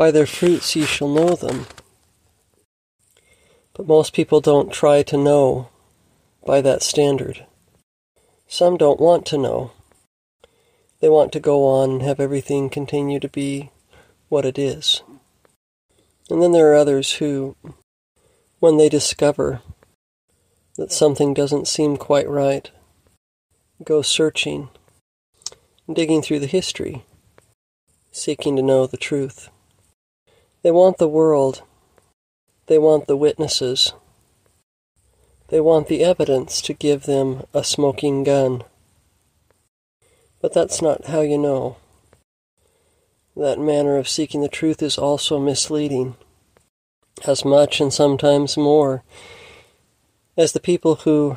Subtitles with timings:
[0.00, 1.66] By their fruits ye shall know them.
[3.74, 5.68] But most people don't try to know
[6.46, 7.44] by that standard.
[8.48, 9.72] Some don't want to know.
[11.00, 13.72] They want to go on and have everything continue to be
[14.30, 15.02] what it is.
[16.30, 17.56] And then there are others who,
[18.58, 19.60] when they discover
[20.78, 22.70] that something doesn't seem quite right,
[23.84, 24.70] go searching,
[25.92, 27.04] digging through the history,
[28.10, 29.50] seeking to know the truth.
[30.62, 31.62] They want the world.
[32.66, 33.94] They want the witnesses.
[35.48, 38.64] They want the evidence to give them a smoking gun.
[40.40, 41.76] But that's not how you know.
[43.36, 46.16] That manner of seeking the truth is also misleading,
[47.26, 49.02] as much and sometimes more
[50.36, 51.36] as the people who,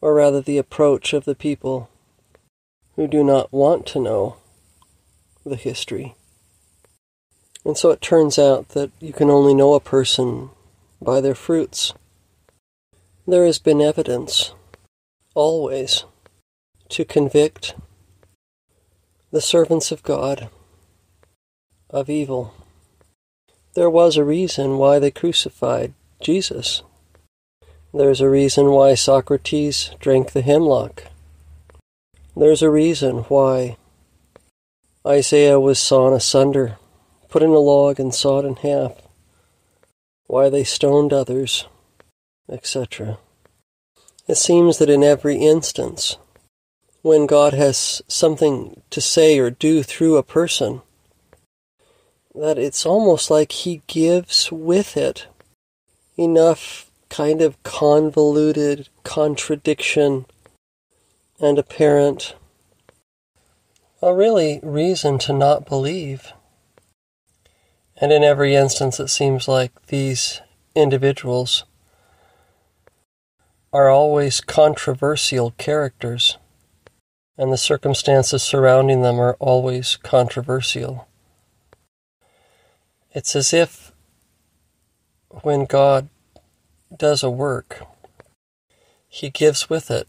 [0.00, 1.88] or rather the approach of the people
[2.96, 4.36] who do not want to know
[5.44, 6.14] the history.
[7.68, 10.48] And so it turns out that you can only know a person
[11.02, 11.92] by their fruits.
[13.26, 14.54] There has been evidence,
[15.34, 16.04] always,
[16.88, 17.74] to convict
[19.30, 20.48] the servants of God
[21.90, 22.54] of evil.
[23.74, 26.82] There was a reason why they crucified Jesus.
[27.92, 31.04] There's a reason why Socrates drank the hemlock.
[32.34, 33.76] There's a reason why
[35.06, 36.78] Isaiah was sawn asunder,
[37.28, 38.92] put in a log and sawed in half,
[40.26, 41.66] why they stoned others,
[42.50, 43.18] etc.
[44.26, 46.16] It seems that in every instance,
[47.02, 50.82] when God has something to say or do through a person,
[52.34, 55.26] that it's almost like He gives with it
[56.16, 60.26] enough kind of convoluted contradiction
[61.40, 62.34] and apparent,
[64.02, 66.32] a really reason to not believe.
[68.00, 70.40] And in every instance, it seems like these
[70.74, 71.64] individuals
[73.72, 76.38] are always controversial characters,
[77.36, 81.08] and the circumstances surrounding them are always controversial.
[83.12, 83.92] It's as if
[85.42, 86.08] when God
[86.96, 87.82] does a work,
[89.08, 90.06] He gives with it.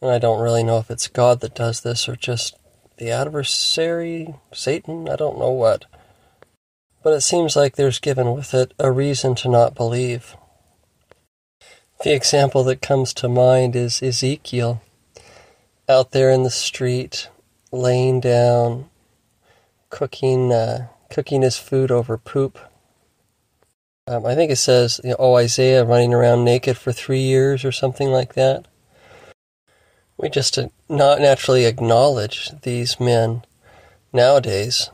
[0.00, 2.56] And I don't really know if it's God that does this or just
[2.96, 5.84] the adversary, Satan, I don't know what.
[7.06, 10.36] But it seems like there's given with it a reason to not believe.
[12.02, 14.82] The example that comes to mind is Ezekiel
[15.88, 17.28] out there in the street,
[17.70, 18.90] laying down,
[19.88, 22.58] cooking, uh, cooking his food over poop.
[24.08, 27.64] Um, I think it says, you know, oh, Isaiah running around naked for three years
[27.64, 28.66] or something like that.
[30.18, 30.58] We just
[30.88, 33.44] not naturally acknowledge these men
[34.12, 34.90] nowadays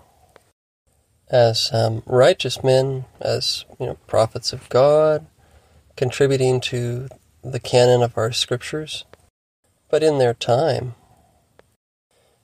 [1.32, 5.26] as um, righteous men, as you know, prophets of God,
[5.97, 7.09] contributing to
[7.43, 9.04] the canon of our scriptures.
[9.91, 10.94] But in their time,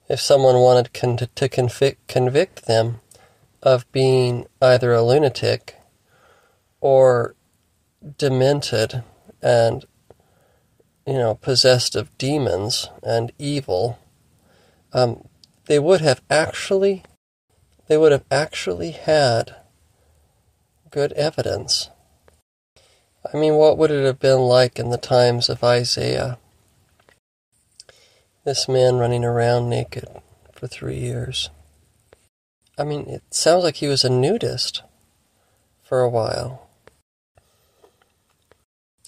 [0.08, 3.00] if someone wanted con- to convict, convict them
[3.62, 5.76] of being either a lunatic
[6.80, 7.34] or
[8.16, 9.02] demented
[9.42, 9.84] and,
[11.06, 13.98] you know, possessed of demons and evil,
[14.92, 15.26] um,
[15.66, 17.02] they would have actually,
[17.88, 19.56] they would have actually had
[20.90, 21.90] good evidence
[23.32, 26.38] I mean, what would it have been like in the times of Isaiah?
[28.44, 30.06] This man running around naked
[30.52, 31.50] for three years.
[32.78, 34.82] I mean, it sounds like he was a nudist
[35.82, 36.68] for a while.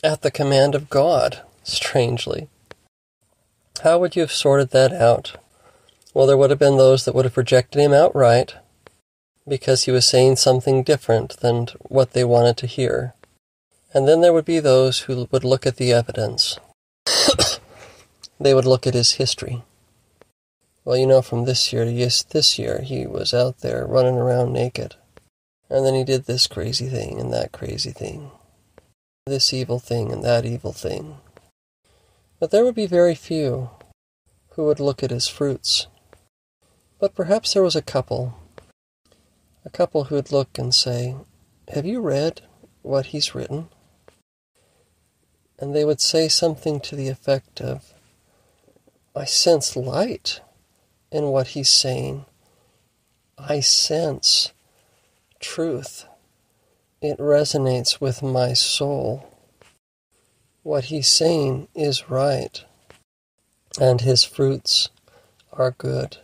[0.02, 2.48] At the command of God, strangely.
[3.82, 5.36] How would you have sorted that out?
[6.12, 8.56] Well, there would have been those that would have rejected him outright
[9.50, 13.14] because he was saying something different than what they wanted to hear.
[13.92, 16.58] And then there would be those who would look at the evidence.
[18.40, 19.64] they would look at his history.
[20.84, 24.52] Well, you know, from this year to this year, he was out there running around
[24.52, 24.94] naked.
[25.68, 28.30] And then he did this crazy thing and that crazy thing.
[29.26, 31.18] This evil thing and that evil thing.
[32.38, 33.70] But there would be very few
[34.52, 35.88] who would look at his fruits.
[37.00, 38.34] But perhaps there was a couple.
[39.64, 41.16] A couple who would look and say,
[41.72, 42.42] Have you read
[42.82, 43.68] what he's written?
[45.60, 47.92] and they would say something to the effect of,
[49.14, 50.40] I sense light
[51.12, 52.24] in what he's saying.
[53.38, 54.52] I sense
[55.38, 56.06] truth.
[57.02, 59.26] It resonates with my soul.
[60.62, 62.64] What he's saying is right,
[63.78, 64.88] and his fruits
[65.52, 66.18] are good.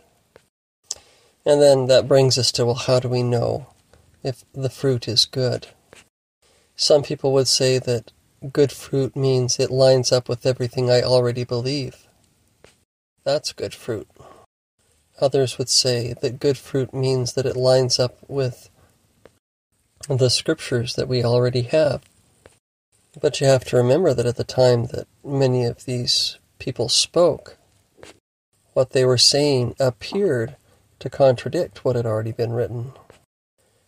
[1.47, 3.67] And then that brings us to well, how do we know
[4.21, 5.67] if the fruit is good?
[6.75, 8.11] Some people would say that
[8.51, 12.05] good fruit means it lines up with everything I already believe.
[13.23, 14.09] That's good fruit.
[15.21, 18.69] Others would say that good fruit means that it lines up with
[20.09, 22.01] the scriptures that we already have.
[23.21, 27.55] But you have to remember that at the time that many of these people spoke,
[28.73, 30.57] what they were saying appeared
[30.99, 32.93] to contradict what had already been written.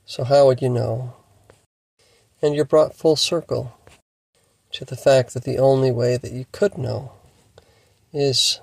[0.06, 1.14] So, how would you know?
[2.42, 3.78] And you're brought full circle
[4.72, 7.14] to the fact that the only way that you could know
[8.14, 8.60] is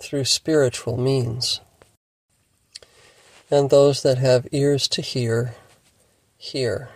[0.00, 1.60] through spiritual means.
[3.50, 5.54] And those that have ears to hear,
[6.36, 6.90] hear.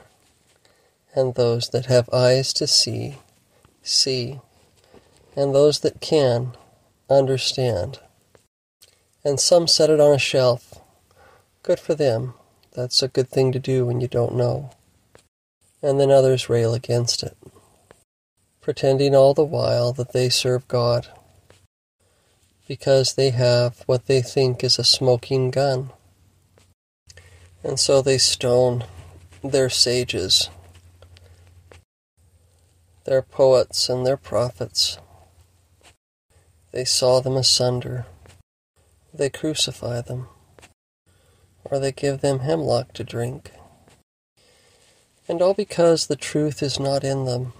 [1.14, 3.18] And those that have eyes to see,
[3.82, 4.40] see.
[5.36, 6.56] And those that can,
[7.08, 8.00] understand.
[9.24, 10.80] And some set it on a shelf.
[11.62, 12.34] Good for them.
[12.72, 14.70] That's a good thing to do when you don't know.
[15.82, 17.36] And then others rail against it,
[18.60, 21.08] pretending all the while that they serve God
[22.70, 25.90] because they have what they think is a smoking gun.
[27.64, 28.84] And so they stone
[29.42, 30.48] their sages,
[33.06, 34.98] their poets, and their prophets.
[36.70, 38.06] They saw them asunder.
[39.12, 40.28] They crucify them,
[41.64, 43.50] or they give them hemlock to drink.
[45.28, 47.52] And all because the truth is not in them.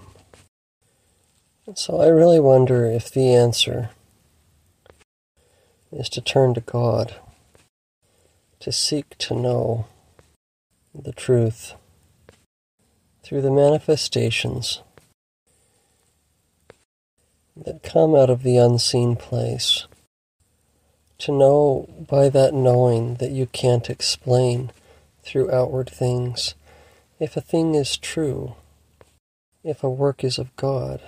[1.75, 3.91] So I really wonder if the answer
[5.91, 7.15] is to turn to God,
[8.59, 9.85] to seek to know
[10.93, 11.73] the truth
[13.23, 14.81] through the manifestations
[17.55, 19.85] that come out of the unseen place.
[21.21, 24.71] To know by that knowing that you can't explain
[25.23, 26.55] through outward things
[27.19, 28.55] if a thing is true,
[29.63, 31.01] if a work is of God.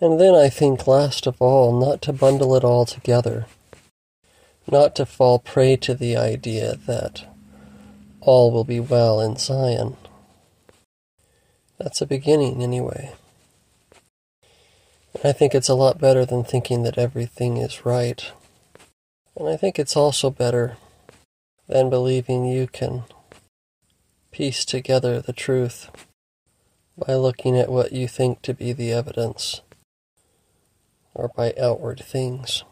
[0.00, 3.46] And then I think, last of all, not to bundle it all together
[4.70, 7.24] not to fall prey to the idea that
[8.20, 9.96] all will be well in Zion.
[11.78, 13.12] That's a beginning, anyway.
[15.24, 18.30] I think it's a lot better than thinking that everything is right.
[19.40, 20.76] And I think it's also better
[21.66, 23.04] than believing you can
[24.30, 25.88] piece together the truth
[26.98, 29.62] by looking at what you think to be the evidence
[31.14, 32.64] or by outward things.